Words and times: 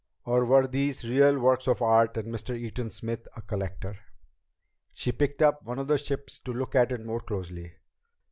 Or 0.25 0.45
were 0.45 0.65
these 0.65 1.07
real 1.07 1.37
works 1.37 1.67
of 1.67 1.83
art 1.83 2.17
and 2.17 2.27
Mr. 2.33 2.57
Eaton 2.57 2.89
Smith 2.89 3.27
a 3.35 3.41
collector? 3.43 3.99
She 4.95 5.11
picked 5.11 5.43
up 5.43 5.61
one 5.63 5.77
of 5.77 5.87
the 5.87 5.99
ships 5.99 6.39
to 6.39 6.51
look 6.51 6.73
at 6.73 6.91
it 6.91 7.05
more 7.05 7.21
closely. 7.21 7.73